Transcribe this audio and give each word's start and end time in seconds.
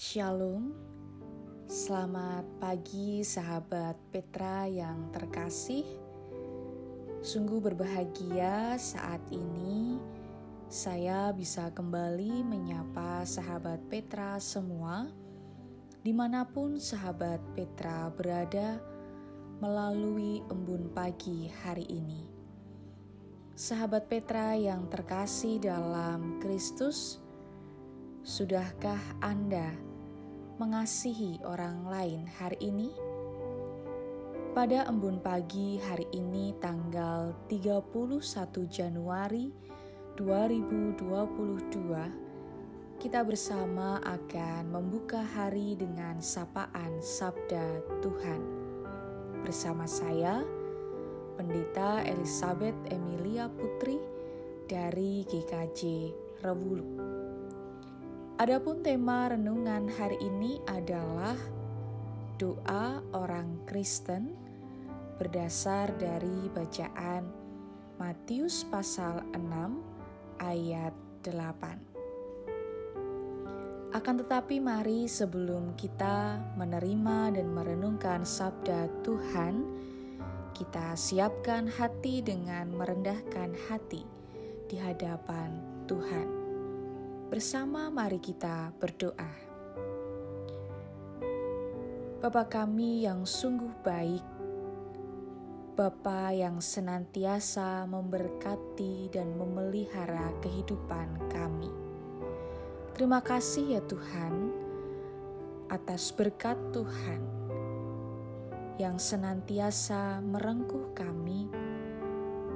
Shalom, 0.00 0.72
selamat 1.68 2.48
pagi 2.56 3.20
sahabat 3.20 4.00
Petra 4.08 4.64
yang 4.64 5.12
terkasih. 5.12 5.84
Sungguh 7.20 7.60
berbahagia 7.60 8.80
saat 8.80 9.20
ini 9.28 10.00
saya 10.72 11.36
bisa 11.36 11.68
kembali 11.76 12.40
menyapa 12.48 13.28
sahabat 13.28 13.76
Petra 13.92 14.40
semua, 14.40 15.04
di 16.00 16.16
mana 16.16 16.48
pun 16.48 16.80
sahabat 16.80 17.44
Petra 17.52 18.08
berada 18.08 18.80
melalui 19.60 20.40
embun 20.48 20.88
pagi 20.96 21.52
hari 21.60 21.84
ini. 21.92 22.24
Sahabat 23.52 24.08
Petra 24.08 24.56
yang 24.56 24.88
terkasih 24.88 25.60
dalam 25.60 26.40
Kristus, 26.40 27.20
sudahkah 28.24 29.20
Anda 29.20 29.89
mengasihi 30.60 31.40
orang 31.40 31.88
lain 31.88 32.28
hari 32.36 32.60
ini? 32.60 32.92
Pada 34.52 34.84
embun 34.92 35.16
pagi 35.16 35.80
hari 35.80 36.04
ini 36.12 36.52
tanggal 36.60 37.32
31 37.48 37.88
Januari 38.68 39.48
2022, 40.20 43.00
kita 43.00 43.24
bersama 43.24 44.04
akan 44.04 44.68
membuka 44.68 45.24
hari 45.24 45.80
dengan 45.80 46.20
sapaan 46.20 47.00
Sabda 47.00 47.80
Tuhan. 48.04 48.44
Bersama 49.40 49.88
saya, 49.88 50.44
Pendeta 51.40 52.04
Elizabeth 52.04 52.76
Emilia 52.92 53.48
Putri 53.48 53.96
dari 54.68 55.24
GKJ 55.24 55.80
Rewulu. 56.44 57.09
Adapun 58.40 58.80
tema 58.80 59.28
renungan 59.28 59.84
hari 60.00 60.16
ini 60.16 60.64
adalah 60.64 61.36
doa 62.40 63.04
orang 63.12 63.68
Kristen 63.68 64.32
berdasar 65.20 65.92
dari 66.00 66.48
bacaan 66.48 67.28
Matius 68.00 68.64
pasal 68.64 69.20
6 69.36 70.40
ayat 70.40 70.96
8. 71.20 73.92
Akan 73.92 74.16
tetapi 74.16 74.56
mari 74.56 75.04
sebelum 75.04 75.76
kita 75.76 76.40
menerima 76.56 77.36
dan 77.36 77.52
merenungkan 77.52 78.24
sabda 78.24 78.88
Tuhan, 79.04 79.68
kita 80.56 80.96
siapkan 80.96 81.68
hati 81.68 82.24
dengan 82.24 82.72
merendahkan 82.72 83.52
hati 83.68 84.00
di 84.64 84.80
hadapan 84.80 85.60
Tuhan. 85.84 86.39
Bersama 87.30 87.94
mari 87.94 88.18
kita 88.18 88.74
berdoa. 88.74 89.30
Bapa 92.18 92.42
kami 92.50 93.06
yang 93.06 93.22
sungguh 93.22 93.70
baik, 93.86 94.26
Bapa 95.78 96.34
yang 96.34 96.58
senantiasa 96.58 97.86
memberkati 97.86 99.14
dan 99.14 99.38
memelihara 99.38 100.34
kehidupan 100.42 101.30
kami. 101.30 101.70
Terima 102.98 103.22
kasih 103.22 103.78
ya 103.78 103.82
Tuhan 103.86 104.50
atas 105.70 106.10
berkat 106.10 106.58
Tuhan 106.74 107.22
yang 108.82 108.98
senantiasa 108.98 110.18
merengkuh 110.18 110.98
kami, 110.98 111.46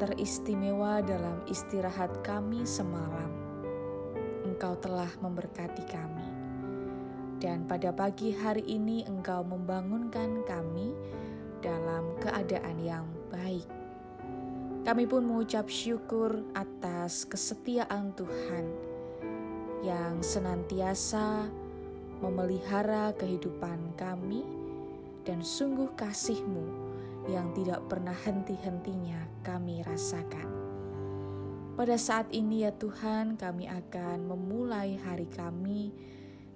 teristimewa 0.03 0.99
dalam 0.99 1.47
istirahat 1.47 2.27
kami 2.27 2.67
semalam. 2.67 3.44
Engkau 4.55 4.79
telah 4.79 5.11
memberkati 5.19 5.83
kami, 5.91 6.31
dan 7.43 7.67
pada 7.67 7.91
pagi 7.91 8.31
hari 8.31 8.63
ini 8.71 9.03
Engkau 9.03 9.43
membangunkan 9.43 10.47
kami 10.47 10.95
dalam 11.59 12.15
keadaan 12.23 12.79
yang 12.79 13.03
baik. 13.35 13.67
Kami 14.87 15.11
pun 15.11 15.27
mengucap 15.27 15.67
syukur 15.67 16.47
atas 16.55 17.27
kesetiaan 17.27 18.15
Tuhan 18.15 18.71
yang 19.83 20.23
senantiasa 20.23 21.51
memelihara 22.23 23.11
kehidupan 23.19 23.99
kami 23.99 24.47
dan 25.27 25.43
sungguh 25.43 25.91
kasih-Mu 25.99 26.67
yang 27.27 27.51
tidak 27.59 27.83
pernah 27.91 28.15
henti-hentinya 28.23 29.19
kami 29.43 29.83
rasakan. 29.83 30.54
Pada 31.75 31.99
saat 31.99 32.31
ini 32.31 32.63
ya 32.63 32.71
Tuhan 32.71 33.35
kami 33.35 33.67
akan 33.67 34.31
memulai 34.31 34.95
hari 34.95 35.27
kami 35.27 35.91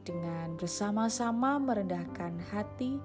dengan 0.07 0.55
bersama-sama 0.55 1.59
merendahkan 1.59 2.39
hati 2.55 3.03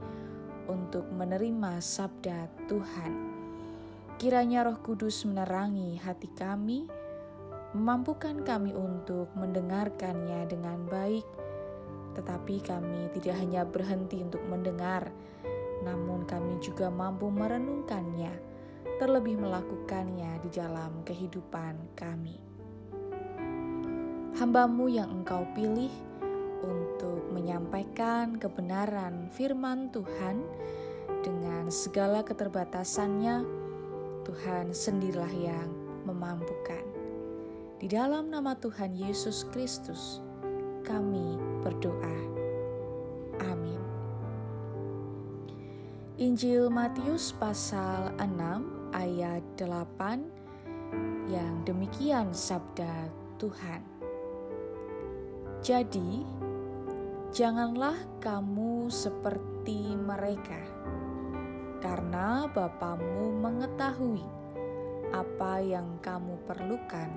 untuk 0.69 1.09
menerima 1.09 1.81
sabda 1.81 2.53
Tuhan. 2.69 3.13
Kiranya 4.22 4.62
Roh 4.62 4.78
Kudus 4.85 5.25
menerangi 5.25 5.97
hati 6.06 6.29
kami, 6.38 6.85
memampukan 7.73 8.46
kami 8.46 8.78
untuk 8.78 9.34
mendengarkannya 9.34 10.46
dengan 10.46 10.85
baik, 10.85 11.25
tetapi 12.13 12.62
kami 12.62 13.09
tidak 13.18 13.41
hanya 13.41 13.66
berhenti 13.66 14.22
untuk 14.22 14.46
mendengar, 14.46 15.09
namun 15.81 16.29
kami 16.29 16.62
juga 16.62 16.94
mampu 16.94 17.34
merenungkannya, 17.34 18.53
terlebih 18.98 19.40
melakukannya 19.40 20.42
di 20.46 20.50
dalam 20.54 21.02
kehidupan 21.06 21.98
kami. 21.98 22.38
Hambamu 24.38 24.90
yang 24.90 25.22
engkau 25.22 25.46
pilih 25.54 25.94
untuk 26.66 27.22
menyampaikan 27.30 28.38
kebenaran 28.38 29.30
firman 29.34 29.94
Tuhan 29.94 30.42
dengan 31.22 31.70
segala 31.70 32.26
keterbatasannya, 32.26 33.46
Tuhan 34.26 34.74
sendirilah 34.74 35.34
yang 35.38 35.70
memampukan. 36.03 36.84
Di 37.78 37.92
dalam 37.92 38.32
nama 38.32 38.56
Tuhan 38.58 38.96
Yesus 38.96 39.46
Kristus, 39.52 40.24
kami 40.88 41.38
berdoa. 41.62 42.34
Injil 46.24 46.72
Matius 46.72 47.36
pasal 47.36 48.16
6 48.16 48.72
ayat 48.94 49.42
8 49.58 51.28
yang 51.34 51.66
demikian 51.66 52.30
sabda 52.30 53.09
Tuhan. 53.42 53.81
Jadi, 55.66 56.22
janganlah 57.34 57.98
kamu 58.22 58.94
seperti 58.94 59.98
mereka, 59.98 60.62
karena 61.82 62.46
Bapamu 62.52 63.34
mengetahui 63.42 64.22
apa 65.09 65.62
yang 65.64 65.98
kamu 66.03 66.38
perlukan 66.46 67.09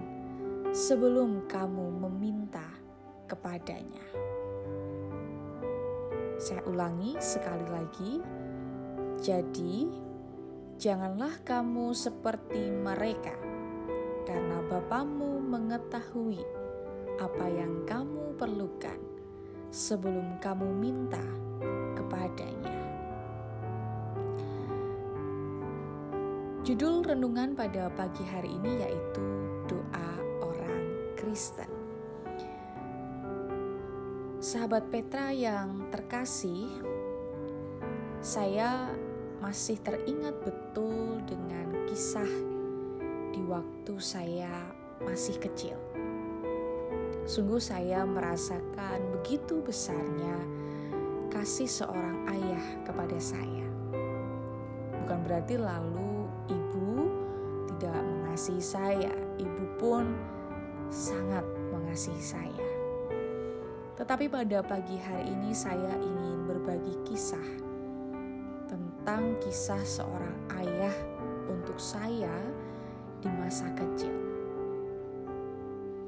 sebelum 0.73 1.45
kamu 1.51 2.09
meminta 2.09 2.65
kepadanya. 3.29 4.07
Saya 6.37 6.63
ulangi 6.69 7.17
sekali 7.19 7.67
lagi 7.69 8.13
jadi, 9.17 10.06
janganlah 10.77 11.41
kamu 11.41 11.97
seperti 11.97 12.69
mereka, 12.69 13.33
karena 14.29 14.61
Bapamu 14.69 15.41
mengetahui 15.41 16.45
apa 17.17 17.47
yang 17.49 17.89
kamu 17.89 18.37
perlukan 18.37 19.01
sebelum 19.73 20.37
kamu 20.37 20.69
minta 20.77 21.25
kepadanya. 21.97 22.77
Judul 26.61 27.07
renungan 27.07 27.57
pada 27.57 27.89
pagi 27.95 28.27
hari 28.27 28.53
ini 28.53 28.85
yaitu 28.85 29.25
Doa 29.71 30.11
Orang 30.45 31.15
Kristen. 31.17 31.71
Sahabat 34.43 34.93
Petra 34.93 35.33
yang 35.33 35.89
terkasih, 35.89 36.69
saya 38.21 38.93
masih 39.41 39.77
teringat 39.85 40.33
betul 40.41 41.21
dengan 41.29 41.85
kisah 41.89 42.29
di 43.37 43.45
waktu 43.45 43.95
saya 44.01 44.73
masih 45.05 45.37
kecil. 45.37 45.77
Sungguh 47.27 47.61
saya 47.61 48.07
merasakan 48.07 49.03
begitu 49.19 49.61
besarnya 49.61 50.41
kasih 51.29 51.69
seorang 51.69 52.25
ayah 52.33 52.65
kepada 52.87 53.19
saya. 53.21 53.67
Bukan 55.05 55.19
berarti 55.27 55.61
lalu 55.61 56.31
ibu 56.49 57.11
tidak 57.75 57.99
mengasihi 57.99 58.63
saya, 58.63 59.13
ibu 59.37 59.65
pun 59.77 60.17
sangat 60.89 61.45
mengasihi 61.75 62.23
saya. 62.25 62.69
Tetapi 64.01 64.33
pada 64.33 64.65
pagi 64.65 64.97
hari 64.97 65.29
ini 65.29 65.53
saya 65.53 65.93
ingin 65.99 66.47
berbagi 66.47 66.95
kisah 67.05 67.66
tentang 69.07 69.39
kisah 69.39 69.87
seorang 69.87 70.35
ayah 70.59 70.91
untuk 71.47 71.79
saya 71.79 72.43
di 73.23 73.31
masa 73.39 73.71
kecil. 73.79 74.11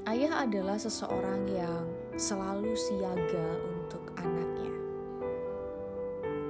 Ayah 0.02 0.42
adalah 0.42 0.74
seseorang 0.74 1.46
yang 1.46 1.86
selalu 2.18 2.74
siaga 2.74 3.54
untuk 3.70 4.02
anaknya. 4.18 4.74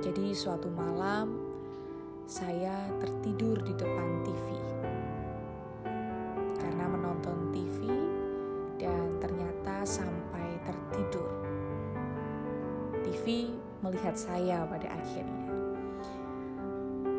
Jadi, 0.01 0.33
suatu 0.33 0.73
malam 0.73 1.37
saya 2.25 2.97
tertidur 2.97 3.61
di 3.61 3.77
depan 3.77 4.09
TV 4.25 4.47
karena 6.65 6.89
menonton 6.89 7.53
TV 7.53 7.93
dan 8.81 9.21
ternyata 9.21 9.85
sampai 9.85 10.49
tertidur. 10.65 11.29
TV 13.05 13.53
melihat 13.85 14.17
saya 14.17 14.65
pada 14.65 14.97
akhirnya. 14.97 15.48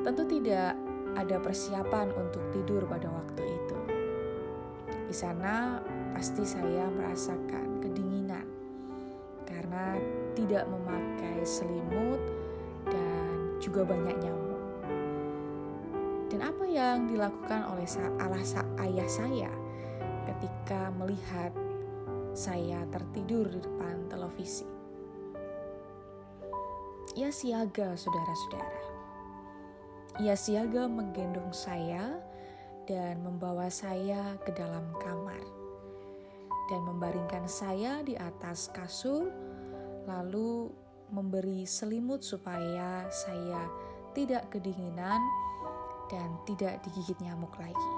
Tentu 0.10 0.26
tidak 0.26 0.74
ada 1.14 1.38
persiapan 1.38 2.10
untuk 2.18 2.42
tidur 2.50 2.82
pada 2.90 3.14
waktu 3.14 3.46
itu. 3.46 3.78
Di 5.06 5.14
sana 5.14 5.86
pasti 6.18 6.42
saya 6.50 6.90
merasakan 6.90 7.78
kedinginan 7.78 8.42
karena 9.46 10.02
tidak 10.34 10.66
memakai 10.66 11.46
selimut 11.46 12.18
dan 12.90 13.62
juga 13.62 13.86
banyak 13.86 14.18
nyamuk. 14.18 14.64
Dan 16.34 16.42
apa 16.42 16.66
yang 16.66 17.06
dilakukan 17.06 17.70
oleh 17.70 17.86
Allah 18.18 18.66
ayah 18.90 19.06
saya 19.06 19.54
ketika 20.26 20.90
melihat 20.98 21.54
saya 22.34 22.82
tertidur 22.90 23.46
di 23.46 23.62
depan 23.62 24.10
televisi? 24.10 24.66
Ia 27.14 27.30
siaga, 27.30 27.94
saudara-saudara. 27.94 28.79
Ia 30.20 30.36
siaga 30.36 30.84
menggendong 30.92 31.56
saya 31.56 32.20
dan 32.84 33.24
membawa 33.24 33.72
saya 33.72 34.36
ke 34.44 34.52
dalam 34.52 34.92
kamar 35.00 35.40
dan 36.68 36.84
membaringkan 36.84 37.48
saya 37.48 38.04
di 38.04 38.20
atas 38.20 38.68
kasur, 38.70 39.32
lalu 40.06 40.68
memberi 41.10 41.64
selimut 41.64 42.22
supaya 42.22 43.08
saya 43.08 43.64
tidak 44.12 44.52
kedinginan 44.52 45.24
dan 46.12 46.36
tidak 46.44 46.84
digigit 46.84 47.16
nyamuk 47.24 47.56
lagi. 47.56 47.92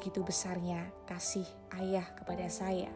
Begitu 0.00 0.24
besarnya 0.24 0.88
kasih 1.04 1.46
ayah 1.76 2.08
kepada 2.18 2.48
saya, 2.48 2.90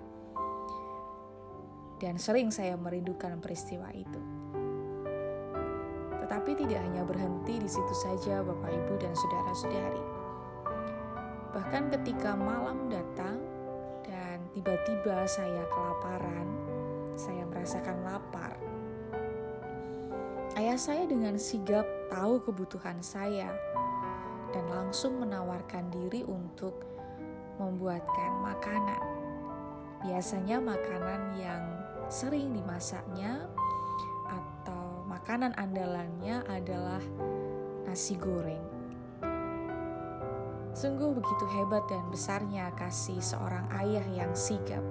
dan 2.00 2.16
sering 2.16 2.48
saya 2.48 2.74
merindukan 2.80 3.38
peristiwa 3.44 3.92
itu. 3.94 4.41
Tetapi 6.32 6.64
tidak 6.64 6.80
hanya 6.80 7.04
berhenti 7.04 7.60
di 7.60 7.68
situ 7.68 7.92
saja, 7.92 8.40
Bapak, 8.40 8.72
Ibu, 8.72 8.96
dan 9.04 9.12
saudara-saudari. 9.12 10.00
Bahkan 11.52 11.92
ketika 11.92 12.32
malam 12.32 12.88
datang 12.88 13.36
dan 14.00 14.40
tiba-tiba 14.56 15.28
saya 15.28 15.60
kelaparan, 15.68 16.48
saya 17.20 17.44
merasakan 17.44 18.00
lapar. 18.08 18.56
Ayah 20.56 20.80
saya 20.80 21.04
dengan 21.04 21.36
sigap 21.36 21.84
tahu 22.08 22.40
kebutuhan 22.48 23.04
saya 23.04 23.52
dan 24.56 24.64
langsung 24.72 25.20
menawarkan 25.20 25.92
diri 25.92 26.24
untuk 26.24 26.80
membuatkan 27.60 28.40
makanan. 28.40 29.04
Biasanya 30.00 30.64
makanan 30.64 31.36
yang 31.36 31.60
sering 32.08 32.56
dimasaknya 32.56 33.52
makanan 35.22 35.54
andalannya 35.54 36.42
adalah 36.50 36.98
nasi 37.86 38.18
goreng. 38.18 38.58
Sungguh 40.74 41.14
begitu 41.14 41.46
hebat 41.46 41.86
dan 41.86 42.02
besarnya 42.10 42.74
kasih 42.74 43.22
seorang 43.22 43.70
ayah 43.78 44.02
yang 44.10 44.34
sigap, 44.34 44.82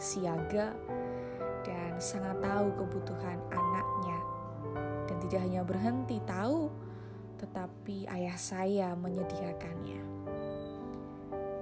siaga, 0.00 0.72
dan 1.60 1.92
sangat 2.00 2.40
tahu 2.40 2.72
kebutuhan 2.72 3.36
anaknya. 3.52 4.18
Dan 5.12 5.16
tidak 5.28 5.40
hanya 5.44 5.60
berhenti 5.60 6.24
tahu, 6.24 6.72
tetapi 7.36 8.08
ayah 8.16 8.40
saya 8.40 8.96
menyediakannya. 8.96 10.00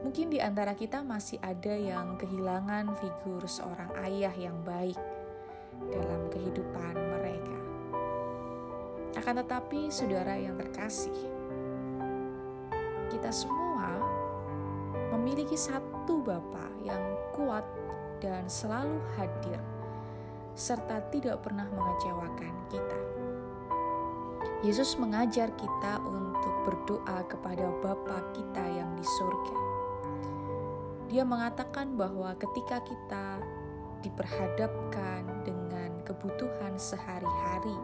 Mungkin 0.06 0.31
di 0.31 0.38
antara 0.38 0.78
kita 0.78 1.02
masih 1.02 1.43
ada 1.43 1.75
yang 1.75 2.14
kehilangan 2.14 2.94
figur 2.94 3.43
seorang 3.43 3.90
ayah 4.06 4.35
yang 4.38 4.62
baik 4.62 5.02
dalam 5.90 6.31
kehidupan. 6.31 7.01
Akan 9.22 9.38
tetapi, 9.38 9.86
saudara 9.86 10.34
yang 10.34 10.58
terkasih, 10.58 11.14
kita 13.06 13.30
semua 13.30 14.02
memiliki 15.14 15.54
satu 15.54 16.19
Bapa 16.26 16.66
yang 16.82 16.98
kuat 17.30 17.62
dan 18.19 18.50
selalu 18.50 18.98
hadir, 19.14 19.62
serta 20.58 21.06
tidak 21.14 21.38
pernah 21.38 21.70
mengecewakan 21.70 22.50
kita. 22.66 22.98
Yesus 24.66 24.98
mengajar 24.98 25.54
kita 25.54 26.02
untuk 26.02 26.54
berdoa 26.66 27.22
kepada 27.30 27.70
Bapa 27.78 28.26
kita 28.34 28.64
yang 28.75 28.90
di 28.98 29.06
surga. 29.06 29.58
Dia 31.14 31.22
mengatakan 31.22 31.94
bahwa 31.94 32.34
ketika 32.42 32.82
kita 32.82 33.38
diperhadapkan 34.02 35.46
dengan 35.46 36.02
kebutuhan 36.02 36.75
sehari-hari, 36.75 37.78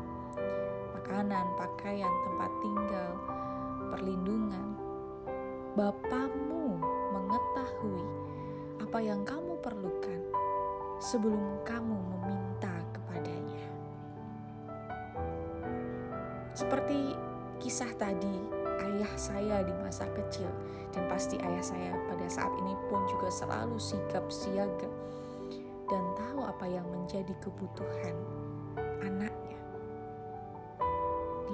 makanan, 1.08 1.56
pakaian, 1.56 2.12
tempat 2.20 2.52
tinggal, 2.60 3.10
perlindungan. 3.88 4.76
Bapamu 5.72 6.76
mengetahui 7.16 8.04
apa 8.84 8.98
yang 9.00 9.24
kamu 9.24 9.56
perlukan 9.64 10.20
sebelum 11.00 11.64
kamu 11.64 11.96
meminta 11.96 12.84
kepadanya. 12.92 13.64
Seperti 16.52 17.16
kisah 17.56 17.88
tadi, 17.96 18.36
ayah 18.84 19.12
saya 19.16 19.64
di 19.64 19.72
masa 19.80 20.04
kecil 20.12 20.52
dan 20.92 21.08
pasti 21.08 21.40
ayah 21.40 21.64
saya 21.64 21.96
pada 22.04 22.28
saat 22.28 22.52
ini 22.60 22.76
pun 22.92 23.00
juga 23.08 23.32
selalu 23.32 23.80
sigap 23.80 24.28
siaga 24.28 24.92
dan 25.88 26.04
tahu 26.20 26.44
apa 26.44 26.68
yang 26.68 26.84
menjadi 26.92 27.32
kebutuhan 27.40 28.12
anaknya. 29.00 29.37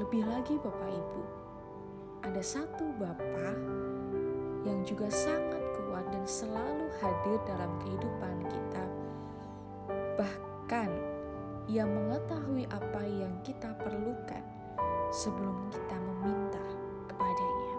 Lebih 0.04 0.28
lagi 0.28 0.60
Bapak 0.60 0.90
Ibu, 0.92 1.22
ada 2.28 2.42
satu 2.44 2.92
Bapak 3.00 3.56
yang 4.68 4.84
juga 4.84 5.08
sangat 5.08 5.64
kuat 5.80 6.04
dan 6.12 6.20
selalu 6.28 6.92
hadir 7.00 7.40
dalam 7.48 7.72
kehidupan 7.80 8.36
kita. 8.52 8.84
Bahkan 10.20 10.90
ia 11.72 11.88
mengetahui 11.88 12.68
apa 12.68 13.00
yang 13.00 13.32
kita 13.48 13.72
perlukan 13.80 14.44
sebelum 15.08 15.72
kita 15.72 15.96
meminta 15.96 16.64
kepadanya. 17.08 17.76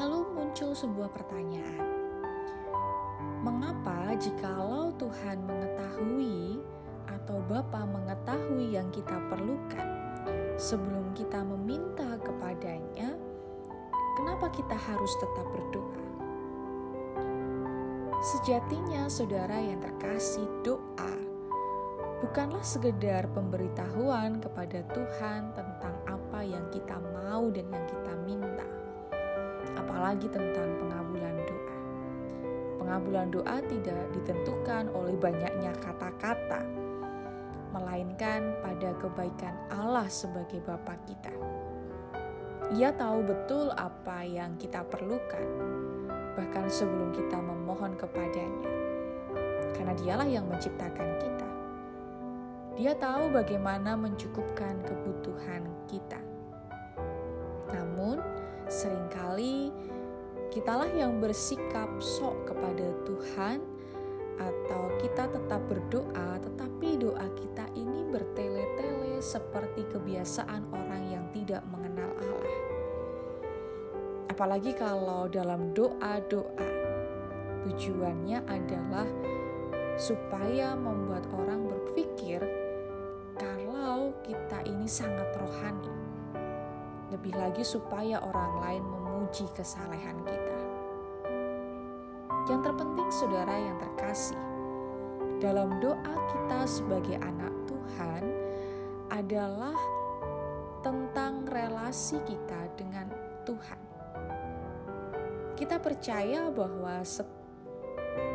Lalu 0.00 0.32
muncul 0.32 0.72
sebuah 0.72 1.12
pertanyaan. 1.12 1.84
Mengapa 3.44 4.16
jikalau 4.16 4.96
Tuhan 4.96 5.44
mengetahui 5.44 6.56
atau 7.04 7.36
Bapa 7.52 7.84
mengetahui 7.84 8.80
yang 8.80 8.88
kita 8.88 9.20
perlukan, 9.28 9.91
sebelum 10.60 11.12
kita 11.16 11.44
meminta 11.44 12.18
kepadanya, 12.20 13.16
kenapa 14.18 14.48
kita 14.52 14.76
harus 14.76 15.12
tetap 15.20 15.46
berdoa? 15.52 16.02
Sejatinya, 18.22 19.10
saudara 19.10 19.58
yang 19.58 19.82
terkasih, 19.82 20.46
doa 20.62 21.32
bukanlah 22.22 22.62
sekedar 22.62 23.26
pemberitahuan 23.34 24.38
kepada 24.38 24.86
Tuhan 24.94 25.50
tentang 25.58 25.94
apa 26.06 26.40
yang 26.46 26.62
kita 26.70 26.94
mau 27.02 27.50
dan 27.50 27.66
yang 27.66 27.86
kita 27.90 28.14
minta, 28.22 28.68
apalagi 29.74 30.30
tentang 30.30 30.70
pengabulan 30.78 31.34
doa. 31.42 31.76
Pengabulan 32.78 33.28
doa 33.34 33.58
tidak 33.66 34.06
ditentukan 34.14 34.86
oleh 34.94 35.18
banyaknya 35.18 35.74
kata-kata 35.82 36.41
melainkan 38.32 38.56
pada 38.64 38.90
kebaikan 38.96 39.54
Allah 39.68 40.08
sebagai 40.08 40.64
Bapa 40.64 40.96
kita. 41.04 41.32
Ia 42.72 42.88
tahu 42.96 43.28
betul 43.28 43.68
apa 43.76 44.24
yang 44.24 44.56
kita 44.56 44.80
perlukan, 44.88 45.44
bahkan 46.32 46.64
sebelum 46.72 47.12
kita 47.12 47.36
memohon 47.36 47.92
kepadanya, 48.00 48.72
karena 49.76 49.92
Dialah 50.00 50.28
yang 50.28 50.48
menciptakan 50.48 51.08
kita. 51.20 51.48
Dia 52.80 52.96
tahu 52.96 53.28
bagaimana 53.36 53.92
mencukupkan 54.00 54.80
kebutuhan 54.88 55.68
kita. 55.92 56.16
Namun, 57.68 58.16
sering 58.72 59.12
kali 59.12 59.68
kitalah 60.48 60.88
yang 60.96 61.20
bersikap 61.20 61.88
sok 62.00 62.48
kepada 62.48 62.96
Tuhan 63.04 63.60
atau 64.40 64.92
kita 65.00 65.28
tetap 65.28 65.60
berdoa, 65.68 66.40
tetapi 66.40 67.00
doa 67.00 67.26
kita 67.36 67.66
ini 67.76 68.06
bertele-tele 68.08 69.20
seperti 69.20 69.84
kebiasaan 69.92 70.68
orang 70.72 71.02
yang 71.10 71.24
tidak 71.34 71.62
mengenal 71.68 72.10
Allah. 72.20 72.58
Apalagi 74.32 74.72
kalau 74.72 75.28
dalam 75.28 75.76
doa-doa 75.76 76.70
tujuannya 77.68 78.42
adalah 78.48 79.06
supaya 80.00 80.72
membuat 80.74 81.28
orang 81.36 81.68
berpikir 81.68 82.40
kalau 83.36 84.10
kita 84.24 84.64
ini 84.64 84.88
sangat 84.88 85.28
rohani. 85.36 85.92
Lebih 87.12 87.36
lagi 87.36 87.60
supaya 87.60 88.24
orang 88.24 88.52
lain 88.64 88.84
memuji 88.88 89.44
kesalehan 89.52 90.16
kita. 90.24 90.51
Yang 92.50 92.60
terpenting 92.66 93.10
saudara 93.14 93.54
yang 93.54 93.78
terkasih, 93.78 94.40
dalam 95.38 95.78
doa 95.78 96.14
kita 96.26 96.66
sebagai 96.66 97.14
anak 97.22 97.54
Tuhan 97.70 98.22
adalah 99.14 99.78
tentang 100.82 101.46
relasi 101.46 102.18
kita 102.26 102.66
dengan 102.74 103.06
Tuhan. 103.46 103.80
Kita 105.54 105.78
percaya 105.78 106.50
bahwa 106.50 107.06
se 107.06 107.22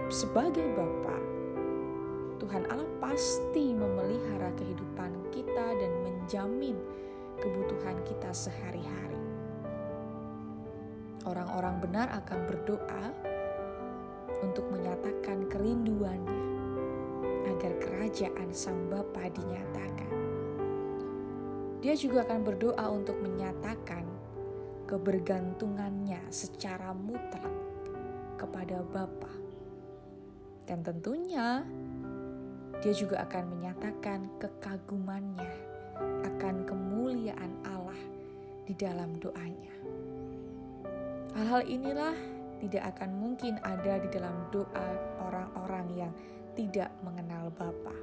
sebagai 0.07 0.63
Bapa, 0.71 1.19
Tuhan 2.39 2.63
Allah 2.71 2.87
pasti 3.03 3.75
memelihara 3.75 4.55
kehidupan 4.55 5.35
kita 5.35 5.67
dan 5.75 5.91
menjamin 6.07 6.79
kebutuhan 7.43 7.99
kita 8.07 8.31
sehari-hari. 8.31 9.19
Orang-orang 11.27 11.83
benar 11.83 12.07
akan 12.23 12.39
berdoa 12.47 13.26
untuk 14.45 14.69
menyatakan 14.69 15.49
kerinduannya 15.49 16.41
agar 17.47 17.73
kerajaan 17.81 18.49
Sang 18.53 18.91
Bapa 18.91 19.31
dinyatakan. 19.31 20.13
Dia 21.81 21.93
juga 21.95 22.25
akan 22.27 22.41
berdoa 22.43 22.85
untuk 22.91 23.17
menyatakan 23.21 24.05
kebergantungannya 24.85 26.21
secara 26.29 26.93
mutlak 26.93 27.53
kepada 28.37 28.81
Bapa. 28.85 29.31
Dan 30.67 30.83
tentunya 30.83 31.63
dia 32.83 32.93
juga 32.93 33.25
akan 33.25 33.57
menyatakan 33.57 34.29
kekagumannya 34.37 35.49
akan 36.27 36.55
kemuliaan 36.67 37.53
Allah 37.65 37.97
di 38.67 38.73
dalam 38.77 39.17
doanya. 39.17 39.73
Hal-hal 41.33 41.63
inilah 41.65 42.36
tidak 42.57 42.97
akan 42.97 43.11
mungkin 43.17 43.61
ada 43.61 44.01
di 44.01 44.09
dalam 44.09 44.49
doa 44.49 44.87
orang-orang 45.21 45.87
yang 45.93 46.13
tidak 46.57 46.89
mengenal 47.05 47.53
Bapa. 47.53 47.93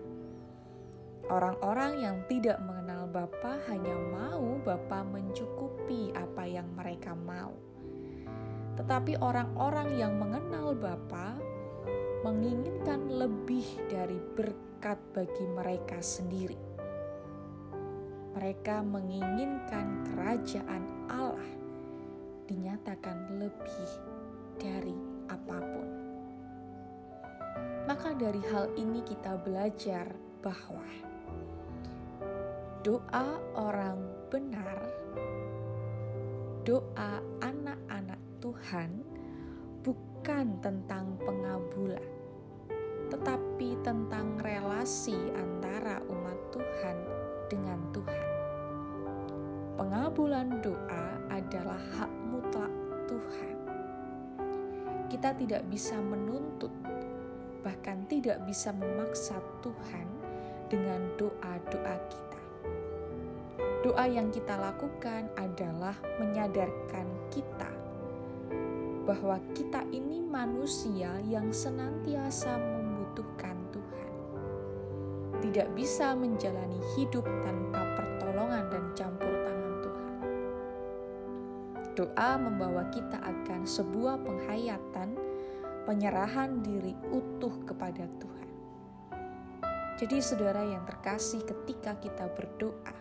Orang-orang 1.25 1.93
yang 2.05 2.17
tidak 2.29 2.61
mengenal 2.63 3.09
Bapa 3.09 3.57
hanya 3.73 3.97
mau 3.97 4.61
Bapa 4.63 5.03
mencukupi 5.03 6.13
apa 6.15 6.45
yang 6.47 6.69
mereka 6.77 7.17
mau. 7.17 7.57
Tetapi 8.77 9.19
orang-orang 9.19 9.89
yang 9.99 10.15
mengenal 10.21 10.77
Bapa 10.77 11.35
menginginkan 12.23 13.09
lebih 13.09 13.65
dari 13.89 14.21
berkat 14.37 15.01
bagi 15.17 15.45
mereka 15.49 15.99
sendiri. 15.99 16.61
Mereka 18.35 18.83
menginginkan 18.83 20.11
kerajaan 20.13 20.85
Allah 21.09 21.53
dinyatakan 22.45 23.41
lebih 23.41 24.14
dari 24.59 24.95
apa 25.29 25.59
pun. 25.59 25.89
Maka 27.85 28.17
dari 28.17 28.41
hal 28.49 28.73
ini 28.81 29.05
kita 29.05 29.37
belajar 29.45 30.09
bahwa 30.41 30.89
doa 32.85 33.29
orang 33.57 34.01
benar, 34.33 34.77
doa 36.65 37.21
anak-anak 37.45 38.21
Tuhan 38.41 38.91
bukan 39.85 40.47
tentang 40.65 41.17
pengabulan, 41.21 42.09
tetapi 43.13 43.77
tentang 43.85 44.41
relasi 44.41 45.17
antara 45.37 46.01
umat 46.09 46.39
Tuhan 46.53 46.97
dengan 47.53 47.81
Tuhan. 47.93 48.29
Pengabulan 49.75 50.65
doa 50.65 51.07
adalah 51.29 51.81
hak 52.01 52.13
mutlak 52.31 52.73
Tuhan 53.11 53.54
kita 55.15 55.31
tidak 55.39 55.63
bisa 55.71 55.95
menuntut, 55.95 56.75
bahkan 57.63 58.03
tidak 58.11 58.43
bisa 58.51 58.75
memaksa 58.75 59.39
Tuhan 59.63 60.11
dengan 60.67 61.07
doa-doa 61.15 61.97
kita. 62.11 62.41
Doa 63.87 64.11
yang 64.11 64.35
kita 64.35 64.59
lakukan 64.59 65.31
adalah 65.39 65.95
menyadarkan 66.19 67.07
kita 67.31 67.71
bahwa 69.07 69.39
kita 69.55 69.87
ini 69.95 70.19
manusia 70.19 71.15
yang 71.31 71.55
senantiasa 71.55 72.59
membutuhkan 72.59 73.55
Tuhan. 73.71 74.11
Tidak 75.47 75.79
bisa 75.79 76.19
menjalani 76.19 76.83
hidup 76.99 77.23
tanpa 77.47 77.87
pertolongan 78.03 78.67
dan 78.67 78.85
campur 78.99 79.14
Doa 81.95 82.35
membawa 82.35 82.91
kita 82.91 83.23
akan 83.23 83.63
sebuah 83.63 84.19
penghayatan, 84.27 85.15
penyerahan 85.87 86.59
diri 86.59 86.91
utuh 87.15 87.55
kepada 87.63 88.11
Tuhan. 88.19 88.51
Jadi, 89.95 90.19
saudara 90.19 90.67
yang 90.67 90.83
terkasih, 90.91 91.47
ketika 91.47 91.95
kita 92.03 92.27
berdoa, 92.35 92.99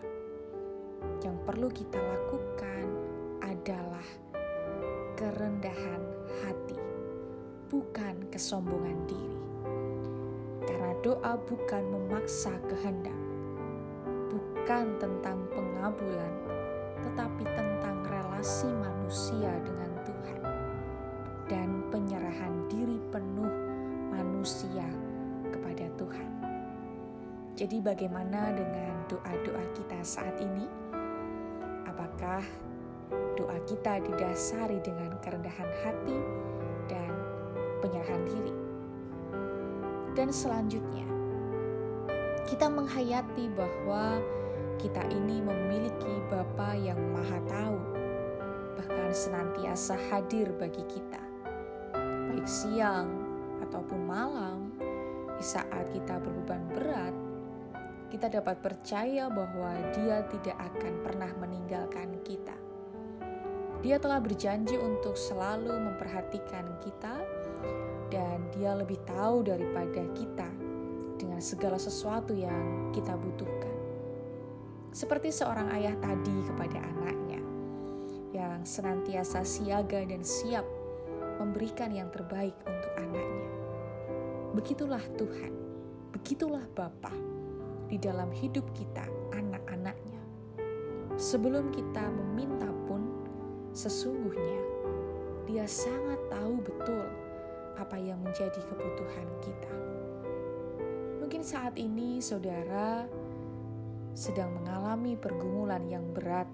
yang 1.26 1.34
perlu 1.42 1.66
kita 1.74 1.98
lakukan 1.98 2.86
adalah 3.42 4.06
kerendahan 5.18 6.02
hati, 6.46 6.78
bukan 7.74 8.30
kesombongan 8.30 9.10
diri. 9.10 9.42
Karena 10.70 10.94
doa 11.02 11.34
bukan 11.34 11.82
memaksa 11.90 12.54
kehendak, 12.70 13.18
bukan 14.30 14.94
tentang 15.02 15.42
pengabulan, 15.50 16.34
tetapi 17.02 17.42
tentang 17.42 17.73
relasi 18.44 18.68
manusia 18.76 19.56
dengan 19.64 19.88
Tuhan 20.04 20.40
dan 21.48 21.68
penyerahan 21.88 22.68
diri 22.68 23.00
penuh 23.08 23.48
manusia 24.12 24.84
kepada 25.48 25.88
Tuhan. 25.96 26.28
Jadi, 27.56 27.80
bagaimana 27.80 28.52
dengan 28.52 29.00
doa-doa 29.08 29.64
kita 29.72 29.96
saat 30.04 30.36
ini? 30.44 30.68
Apakah 31.88 32.44
doa 33.40 33.56
kita 33.64 34.04
didasari 34.04 34.76
dengan 34.84 35.16
kerendahan 35.24 35.70
hati 35.80 36.18
dan 36.92 37.16
penyerahan 37.80 38.28
diri? 38.28 38.54
Dan 40.12 40.28
selanjutnya, 40.28 41.08
kita 42.44 42.68
menghayati 42.68 43.48
bahwa 43.56 44.20
kita 44.76 45.00
ini 45.08 45.40
memiliki 45.40 46.20
Bapa 46.28 46.76
yang 46.76 47.00
Maha 47.08 47.40
Tahu, 47.48 47.93
bahkan 48.94 49.10
senantiasa 49.10 49.98
hadir 50.06 50.54
bagi 50.54 50.86
kita, 50.86 51.18
baik 52.30 52.46
siang 52.46 53.10
ataupun 53.66 54.06
malam, 54.06 54.70
di 55.34 55.42
saat 55.42 55.90
kita 55.90 56.22
berbeban 56.22 56.62
berat. 56.70 57.14
Kita 58.06 58.30
dapat 58.30 58.62
percaya 58.62 59.26
bahwa 59.26 59.74
Dia 59.98 60.22
tidak 60.30 60.54
akan 60.62 60.94
pernah 61.02 61.26
meninggalkan 61.42 62.22
kita. 62.22 62.54
Dia 63.82 63.98
telah 63.98 64.22
berjanji 64.22 64.78
untuk 64.78 65.18
selalu 65.18 65.74
memperhatikan 65.74 66.78
kita, 66.78 67.18
dan 68.14 68.46
Dia 68.54 68.78
lebih 68.78 69.02
tahu 69.10 69.42
daripada 69.42 70.06
kita 70.14 70.46
dengan 71.18 71.42
segala 71.42 71.82
sesuatu 71.82 72.30
yang 72.30 72.94
kita 72.94 73.18
butuhkan 73.18 73.74
seperti 74.94 75.34
seorang 75.34 75.74
ayah 75.74 75.98
tadi 75.98 76.38
kepada 76.46 76.78
anaknya 76.78 77.23
yang 78.64 78.72
senantiasa 78.72 79.44
siaga 79.44 80.00
dan 80.08 80.24
siap 80.24 80.64
memberikan 81.36 81.92
yang 81.92 82.08
terbaik 82.08 82.56
untuk 82.64 82.92
anaknya. 82.96 83.48
Begitulah 84.56 85.04
Tuhan, 85.20 85.52
begitulah 86.16 86.64
Bapa 86.72 87.12
di 87.92 88.00
dalam 88.00 88.32
hidup 88.32 88.64
kita 88.72 89.04
anak-anaknya. 89.36 90.16
Sebelum 91.20 91.76
kita 91.76 92.08
meminta 92.08 92.72
pun 92.88 93.04
sesungguhnya 93.76 94.64
dia 95.44 95.68
sangat 95.68 96.24
tahu 96.32 96.64
betul 96.64 97.04
apa 97.76 98.00
yang 98.00 98.16
menjadi 98.24 98.64
kebutuhan 98.64 99.28
kita. 99.44 99.74
Mungkin 101.20 101.44
saat 101.44 101.76
ini 101.76 102.24
saudara 102.24 103.04
sedang 104.16 104.56
mengalami 104.56 105.20
pergumulan 105.20 105.84
yang 105.84 106.08
berat, 106.16 106.48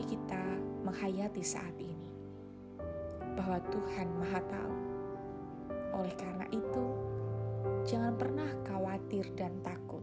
tetapi 0.00 0.16
kita 0.16 0.44
menghayati 0.88 1.44
saat 1.44 1.76
ini 1.76 2.08
bahwa 3.36 3.60
Tuhan 3.68 4.08
Maha 4.16 4.40
Tahu. 4.48 4.76
Oleh 6.00 6.14
karena 6.16 6.48
itu, 6.48 6.84
jangan 7.84 8.16
pernah 8.16 8.48
khawatir 8.64 9.28
dan 9.36 9.52
takut. 9.60 10.00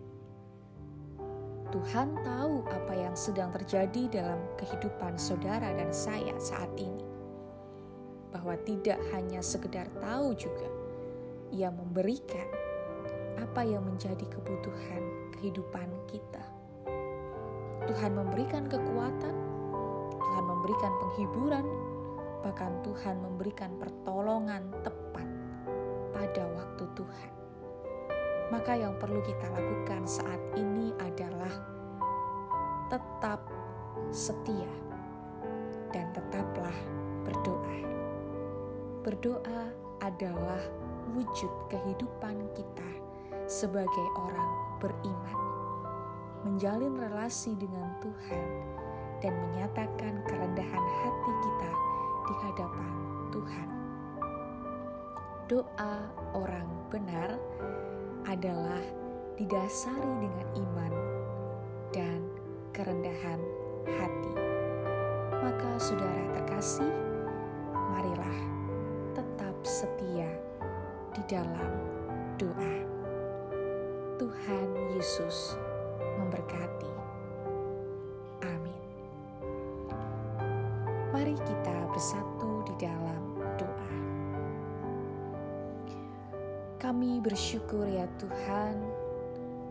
Tuhan 1.74 2.14
tahu 2.22 2.62
apa 2.70 2.94
yang 2.94 3.18
sedang 3.18 3.50
terjadi 3.50 4.22
dalam 4.22 4.38
kehidupan 4.62 5.18
saudara 5.18 5.74
dan 5.74 5.90
saya 5.90 6.38
saat 6.38 6.70
ini. 6.78 7.02
Bahwa 8.30 8.54
tidak 8.70 9.02
hanya 9.18 9.42
sekedar 9.42 9.90
tahu 9.98 10.38
juga, 10.38 10.70
Ia 11.58 11.74
memberikan 11.74 12.46
apa 13.42 13.66
yang 13.66 13.82
menjadi 13.82 14.30
kebutuhan 14.30 15.34
kehidupan 15.42 15.90
kita. 16.06 16.46
Tuhan 17.90 18.14
memberikan 18.14 18.70
kekuatan, 18.70 19.47
memberikan 20.68 21.00
penghiburan, 21.00 21.66
bahkan 22.44 22.76
Tuhan 22.84 23.24
memberikan 23.24 23.72
pertolongan 23.80 24.68
tepat 24.84 25.24
pada 26.12 26.44
waktu 26.44 26.84
Tuhan. 26.92 27.32
Maka 28.52 28.76
yang 28.76 29.00
perlu 29.00 29.24
kita 29.24 29.48
lakukan 29.48 30.04
saat 30.04 30.44
ini 30.60 30.92
adalah 31.00 31.56
tetap 32.92 33.48
setia 34.12 34.68
dan 35.96 36.12
tetaplah 36.12 36.76
berdoa. 37.24 37.80
Berdoa 39.08 39.72
adalah 40.04 40.60
wujud 41.16 41.72
kehidupan 41.72 42.44
kita 42.60 42.92
sebagai 43.48 44.08
orang 44.20 44.52
beriman, 44.84 45.40
menjalin 46.44 47.00
relasi 47.00 47.56
dengan 47.56 47.88
Tuhan, 48.04 48.48
dan 49.22 49.34
menyatakan 49.34 50.14
kerendahan 50.30 50.86
hati 51.02 51.32
kita 51.42 51.72
di 52.28 52.34
hadapan 52.46 52.94
Tuhan. 53.34 53.70
Doa 55.48 55.96
orang 56.36 56.68
benar 56.92 57.40
adalah 58.28 58.84
didasari 59.40 60.14
dengan 60.20 60.48
iman 60.60 60.94
dan 61.96 62.20
kerendahan 62.76 63.40
hati. 63.88 64.36
Maka, 65.32 65.70
saudara 65.80 66.24
terkasih, 66.36 66.92
marilah 67.72 68.40
tetap 69.16 69.56
setia 69.64 70.28
di 71.16 71.22
dalam 71.32 71.72
doa. 72.36 72.76
Tuhan 74.18 74.68
Yesus 74.98 75.56
memberkati. 76.18 76.77
Mari 81.18 81.34
kita 81.34 81.78
bersatu 81.90 82.62
di 82.70 82.78
dalam 82.78 83.42
doa. 83.58 83.94
Kami 86.78 87.18
bersyukur 87.26 87.90
ya 87.90 88.06
Tuhan 88.22 88.78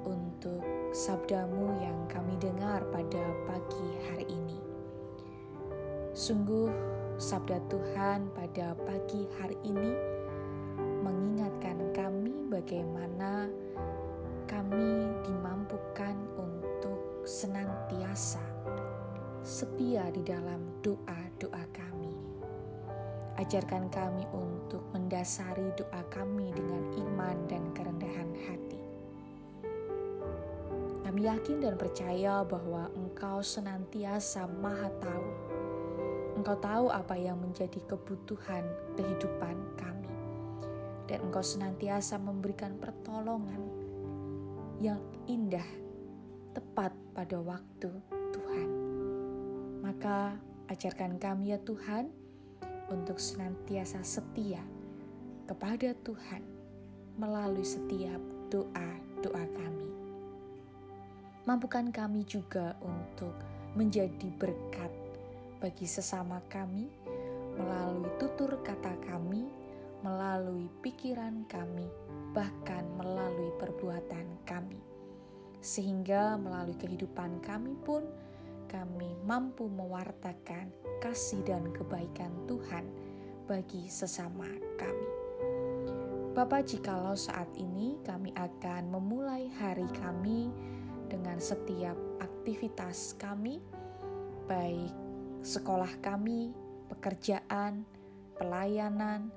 untuk 0.03 0.59
sabdamu 0.91 1.71
yang 1.79 1.95
kami 2.11 2.35
dengar 2.43 2.83
pada 2.91 3.23
pagi 3.47 3.89
hari 4.11 4.27
ini. 4.27 4.59
Sungguh 6.19 6.67
sabda 7.15 7.63
Tuhan 7.71 8.27
pada 8.35 8.75
pagi 8.83 9.31
hari 9.39 9.55
ini 9.63 9.95
mengingatkan 11.07 11.79
kami 11.95 12.35
bagaimana 12.51 13.47
kami 14.51 15.15
dimampukan 15.23 16.19
untuk 16.35 17.23
senantiasa 17.23 18.43
setia 19.47 20.11
di 20.11 20.27
dalam 20.27 20.83
doa-doa 21.37 21.65
kami. 21.77 22.13
Ajarkan 23.37 23.93
kami 23.93 24.25
untuk 24.33 24.81
mendasari 24.97 25.69
doa 25.77 26.01
kami 26.09 26.49
dengan 26.57 26.83
iman 26.97 27.37
dan 27.45 27.61
kerendahan 27.77 28.33
hati. 28.49 28.81
Kami 31.05 31.21
yakin 31.29 31.61
dan 31.61 31.77
percaya 31.77 32.41
bahwa 32.41 32.89
Engkau 32.97 33.45
senantiasa 33.45 34.49
Maha 34.49 34.89
Tahu. 34.97 35.29
Engkau 36.41 36.57
tahu 36.57 36.87
apa 36.89 37.17
yang 37.17 37.37
menjadi 37.37 37.81
kebutuhan 37.85 38.65
kehidupan 38.97 39.57
kami, 39.77 40.17
dan 41.05 41.21
Engkau 41.21 41.45
senantiasa 41.45 42.17
memberikan 42.17 42.81
pertolongan 42.81 43.61
yang 44.81 45.01
indah 45.29 45.65
tepat 46.57 46.93
pada 47.13 47.37
waktu 47.41 47.93
Tuhan. 48.33 48.69
Maka 49.85 50.37
ajarkan 50.67 51.19
kami 51.23 51.55
ya 51.55 51.59
Tuhan 51.63 52.11
untuk 52.91 53.19
senantiasa 53.19 54.03
setia 54.03 54.63
kepada 55.47 55.95
Tuhan 56.03 56.43
melalui 57.17 57.65
setiap 57.65 58.19
doa-doa 58.51 59.45
kami. 59.55 59.91
Mampukan 61.47 61.95
kami 61.95 62.27
juga 62.27 62.75
untuk 62.83 63.35
menjadi 63.79 64.29
berkat 64.35 64.91
bagi 65.63 65.87
sesama 65.87 66.43
kami 66.51 66.91
melalui 67.57 68.11
tutur 68.21 68.61
kata 68.61 68.93
kami, 69.09 69.49
melalui 70.05 70.69
pikiran 70.85 71.49
kami, 71.49 71.89
bahkan 72.37 72.85
melalui 73.01 73.49
perbuatan 73.57 74.27
kami, 74.45 74.77
sehingga 75.65 76.37
melalui 76.37 76.77
kehidupan 76.77 77.41
kami 77.41 77.73
pun 77.81 78.05
kami 78.77 79.09
mampu 79.25 79.73
mewartakan 79.73 80.69
kasih 81.01 81.41
dan 81.49 81.73
kebaikan 81.73 82.29
Tuhan 82.45 82.85
bagi 83.49 83.89
sesama 83.89 84.45
kami. 84.77 85.09
Bapak, 86.37 86.69
jikalau 86.69 87.17
saat 87.17 87.49
ini 87.57 87.97
kami 88.05 88.37
akan 88.37 88.93
memulai 88.93 89.49
hari 89.57 89.89
kami 89.97 90.53
dengan 91.09 91.41
setiap 91.41 91.97
aktivitas 92.21 93.17
kami, 93.17 93.65
baik 94.45 94.93
sekolah 95.41 95.97
kami, 96.05 96.53
pekerjaan, 96.93 97.89
pelayanan, 98.37 99.33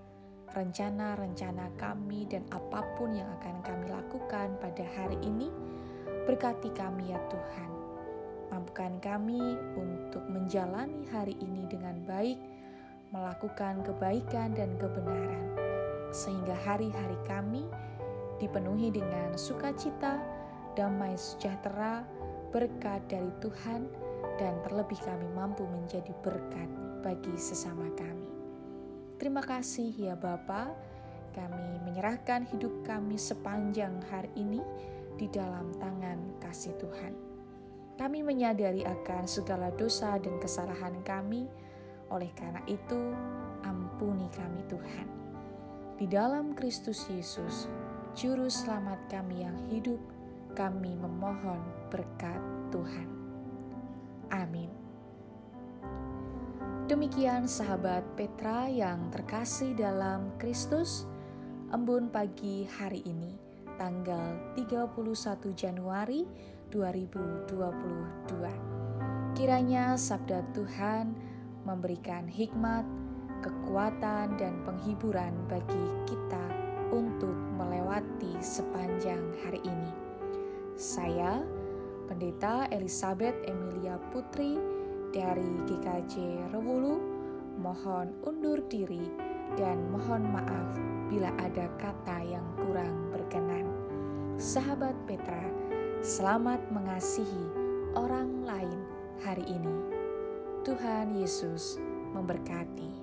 rencana-rencana 0.52 1.72
kami 1.80 2.28
dan 2.28 2.44
apa 2.52 2.84
pun 3.00 3.16
yang 3.16 3.32
akan 3.40 3.64
kami 3.64 3.88
lakukan 3.88 4.60
pada 4.60 4.84
hari 5.00 5.16
ini. 5.24 5.48
Berkati 6.28 6.76
kami 6.76 7.16
ya 7.16 7.22
Tuhan. 7.32 7.79
Mampukan 8.50 8.98
kami 8.98 9.58
untuk 9.78 10.26
menjalani 10.26 11.06
hari 11.14 11.38
ini 11.38 11.70
dengan 11.70 12.02
baik, 12.10 12.42
melakukan 13.14 13.86
kebaikan 13.86 14.58
dan 14.58 14.74
kebenaran, 14.82 15.54
sehingga 16.10 16.58
hari-hari 16.66 17.18
kami 17.30 17.70
dipenuhi 18.42 18.90
dengan 18.90 19.38
sukacita, 19.38 20.18
damai 20.74 21.14
sejahtera, 21.14 22.02
berkat 22.50 23.06
dari 23.06 23.30
Tuhan, 23.38 23.86
dan 24.42 24.58
terlebih 24.66 24.98
kami 25.06 25.28
mampu 25.38 25.70
menjadi 25.70 26.10
berkat 26.26 26.70
bagi 27.06 27.36
sesama 27.38 27.86
kami. 27.94 28.30
Terima 29.22 29.46
kasih 29.46 29.94
ya 29.94 30.16
Bapa, 30.18 30.74
kami 31.38 31.86
menyerahkan 31.86 32.50
hidup 32.50 32.72
kami 32.88 33.20
sepanjang 33.20 34.00
hari 34.10 34.32
ini 34.40 34.64
di 35.20 35.28
dalam 35.30 35.70
tangan 35.78 36.40
kasih 36.40 36.74
Tuhan. 36.80 37.29
Kami 38.00 38.24
menyadari 38.24 38.88
akan 38.88 39.28
segala 39.28 39.76
dosa 39.76 40.16
dan 40.16 40.40
kesalahan 40.40 41.04
kami, 41.04 41.52
oleh 42.08 42.32
karena 42.32 42.64
itu 42.64 43.12
ampuni 43.68 44.32
kami 44.32 44.64
Tuhan. 44.72 45.08
Di 46.00 46.08
dalam 46.08 46.56
Kristus 46.56 47.04
Yesus, 47.12 47.68
Juru 48.16 48.48
Selamat 48.48 49.04
kami 49.12 49.44
yang 49.44 49.60
hidup, 49.68 50.00
kami 50.56 50.96
memohon 50.96 51.60
berkat 51.92 52.40
Tuhan. 52.72 53.12
Amin. 54.32 54.72
Demikian 56.88 57.52
sahabat 57.52 58.08
Petra 58.16 58.72
yang 58.72 59.12
terkasih 59.12 59.76
dalam 59.76 60.40
Kristus, 60.40 61.04
embun 61.76 62.08
pagi 62.08 62.64
hari 62.64 63.04
ini, 63.04 63.36
tanggal 63.76 64.56
31 64.56 65.52
Januari 65.52 66.24
2022. 66.70 67.50
Kiranya 69.34 69.98
sabda 69.98 70.46
Tuhan 70.54 71.18
memberikan 71.66 72.30
hikmat, 72.30 72.86
kekuatan, 73.42 74.38
dan 74.38 74.62
penghiburan 74.66 75.34
bagi 75.50 75.86
kita 76.06 76.46
untuk 76.94 77.36
melewati 77.58 78.38
sepanjang 78.42 79.22
hari 79.46 79.62
ini. 79.66 79.92
Saya, 80.78 81.42
Pendeta 82.10 82.66
Elizabeth 82.74 83.38
Emilia 83.46 84.02
Putri, 84.10 84.58
dari 85.10 85.50
GKJ 85.66 86.48
Rewulu, 86.54 87.02
mohon 87.58 88.14
undur 88.26 88.62
diri 88.70 89.10
dan 89.58 89.90
mohon 89.90 90.30
maaf 90.30 90.78
bila 91.10 91.34
ada 91.42 91.66
kata 91.82 92.18
yang 92.22 92.46
kurang 92.62 93.10
berkenan. 93.10 93.66
Sahabat 94.38 94.94
Petra, 95.10 95.42
selamat 96.00 96.64
mengasihi 96.72 97.46
orang 97.92 98.48
lain 98.48 98.80
hari 99.20 99.44
ini. 99.52 99.76
Tuhan 100.64 101.12
Yesus 101.12 101.76
memberkati. 102.16 102.99